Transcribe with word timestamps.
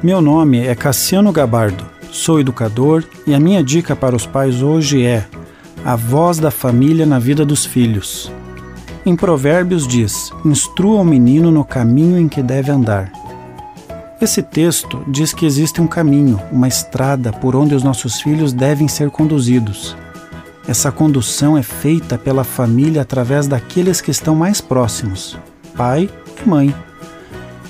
Meu 0.00 0.20
nome 0.20 0.64
é 0.64 0.76
Cassiano 0.76 1.32
Gabardo, 1.32 1.84
sou 2.12 2.38
educador 2.38 3.02
e 3.26 3.34
a 3.34 3.40
minha 3.40 3.64
dica 3.64 3.96
para 3.96 4.14
os 4.14 4.24
pais 4.24 4.62
hoje 4.62 5.04
é 5.04 5.26
a 5.84 5.96
voz 5.96 6.38
da 6.38 6.52
família 6.52 7.04
na 7.04 7.18
vida 7.18 7.44
dos 7.44 7.66
filhos. 7.66 8.30
Em 9.04 9.16
Provérbios 9.16 9.88
diz: 9.88 10.30
Instrua 10.44 11.00
o 11.00 11.04
menino 11.04 11.50
no 11.50 11.64
caminho 11.64 12.16
em 12.16 12.28
que 12.28 12.40
deve 12.40 12.70
andar. 12.70 13.10
Esse 14.20 14.40
texto 14.40 15.02
diz 15.08 15.32
que 15.32 15.44
existe 15.44 15.80
um 15.80 15.88
caminho, 15.88 16.40
uma 16.52 16.68
estrada 16.68 17.32
por 17.32 17.56
onde 17.56 17.74
os 17.74 17.82
nossos 17.82 18.20
filhos 18.20 18.52
devem 18.52 18.86
ser 18.86 19.10
conduzidos. 19.10 19.96
Essa 20.68 20.92
condução 20.92 21.58
é 21.58 21.62
feita 21.62 22.16
pela 22.16 22.44
família 22.44 23.02
através 23.02 23.48
daqueles 23.48 24.00
que 24.00 24.12
estão 24.12 24.36
mais 24.36 24.60
próximos, 24.60 25.36
pai 25.76 26.08
e 26.40 26.48
mãe. 26.48 26.87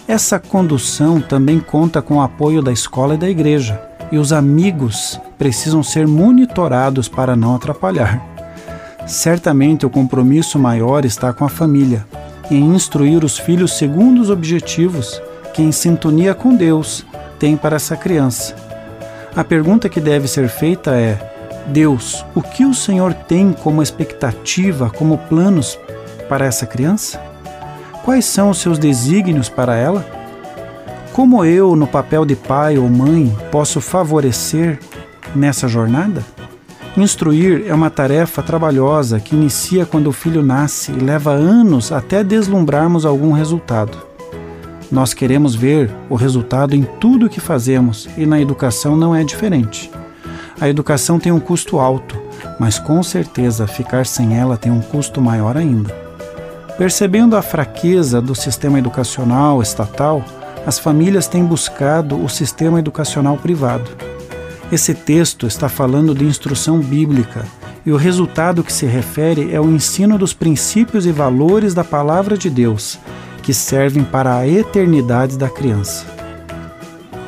Essa 0.09 0.38
condução 0.38 1.20
também 1.20 1.61
conta 1.61 2.00
com 2.00 2.14
o 2.14 2.22
apoio 2.22 2.62
da 2.62 2.72
escola 2.72 3.14
e 3.14 3.18
da 3.18 3.29
igreja, 3.29 3.79
e 4.11 4.16
os 4.16 4.32
amigos 4.32 5.21
precisam 5.36 5.82
ser 5.82 6.07
monitorados 6.07 7.08
para 7.08 7.36
não 7.36 7.54
atrapalhar. 7.54 8.18
Certamente 9.07 9.85
o 9.85 9.90
compromisso 9.90 10.58
maior 10.58 11.04
está 11.04 11.30
com 11.35 11.44
a 11.44 11.49
família, 11.50 12.07
em 12.50 12.75
instruir 12.75 13.22
os 13.22 13.36
filhos 13.39 13.76
segundo 13.76 14.22
os 14.22 14.30
objetivos 14.30 15.21
que, 15.52 15.61
em 15.61 15.71
sintonia 15.71 16.35
com 16.35 16.57
Deus, 16.57 17.04
tem 17.38 17.54
para 17.54 17.77
essa 17.77 17.94
criança. 17.94 18.57
A 19.36 19.44
pergunta 19.44 19.90
que 19.90 20.00
deve 20.00 20.27
ser 20.27 20.49
feita 20.49 20.93
é: 20.93 21.18
Deus, 21.66 22.25
o 22.35 22.40
que 22.40 22.64
o 22.64 22.72
Senhor 22.72 23.13
tem 23.13 23.52
como 23.52 23.82
expectativa, 23.82 24.88
como 24.88 25.18
planos 25.18 25.79
para 26.30 26.46
essa 26.46 26.64
criança? 26.64 27.28
Quais 28.08 28.25
são 28.25 28.48
os 28.48 28.57
seus 28.57 28.79
desígnios 28.79 29.50
para 29.50 29.76
ela? 29.76 30.03
Como 31.12 31.44
eu, 31.44 31.76
no 31.76 31.86
papel 31.86 32.25
de 32.25 32.34
pai 32.34 32.78
ou 32.78 32.89
mãe, 32.89 33.36
posso 33.53 33.83
favorecer 33.83 34.80
nessa 35.36 35.69
jornada? 35.69 36.24
Instruir 36.96 37.64
é 37.66 37.74
uma 37.74 37.91
tarefa 37.91 38.42
trabalhosa 38.42 39.20
que 39.20 39.36
inicia 39.36 39.84
quando 39.84 40.06
o 40.06 40.12
filho 40.12 40.42
nasce 40.42 40.91
e 40.91 40.98
leva 40.98 41.33
anos 41.33 41.92
até 41.92 42.24
deslumbrarmos 42.24 43.05
algum 43.05 43.30
resultado. 43.30 43.98
Nós 44.90 45.12
queremos 45.12 45.55
ver 45.55 45.94
o 46.08 46.14
resultado 46.14 46.74
em 46.74 46.84
tudo 46.98 47.27
o 47.27 47.28
que 47.28 47.40
fazemos 47.40 48.08
e 48.16 48.24
na 48.24 48.40
educação 48.40 48.96
não 48.96 49.14
é 49.14 49.22
diferente. 49.22 49.90
A 50.58 50.66
educação 50.66 51.20
tem 51.20 51.30
um 51.30 51.38
custo 51.38 51.78
alto, 51.78 52.18
mas 52.58 52.78
com 52.78 53.02
certeza 53.02 53.66
ficar 53.66 54.06
sem 54.06 54.34
ela 54.34 54.56
tem 54.56 54.72
um 54.72 54.80
custo 54.80 55.20
maior 55.20 55.58
ainda. 55.58 56.08
Percebendo 56.78 57.36
a 57.36 57.42
fraqueza 57.42 58.22
do 58.22 58.36
sistema 58.36 58.78
educacional 58.78 59.60
estatal, 59.60 60.24
as 60.64 60.78
famílias 60.78 61.26
têm 61.26 61.44
buscado 61.44 62.22
o 62.22 62.28
sistema 62.28 62.78
educacional 62.78 63.36
privado. 63.36 63.90
Esse 64.70 64.94
texto 64.94 65.44
está 65.44 65.68
falando 65.68 66.14
de 66.14 66.24
instrução 66.24 66.78
bíblica 66.78 67.44
e 67.84 67.90
o 67.90 67.96
resultado 67.96 68.62
que 68.62 68.72
se 68.72 68.86
refere 68.86 69.52
é 69.52 69.60
o 69.60 69.68
ensino 69.68 70.16
dos 70.16 70.32
princípios 70.32 71.04
e 71.04 71.10
valores 71.10 71.74
da 71.74 71.82
palavra 71.82 72.38
de 72.38 72.48
Deus, 72.48 72.96
que 73.42 73.52
servem 73.52 74.04
para 74.04 74.36
a 74.36 74.46
eternidade 74.46 75.36
da 75.36 75.48
criança. 75.48 76.06